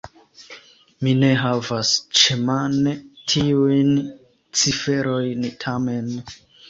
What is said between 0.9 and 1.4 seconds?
Mi ne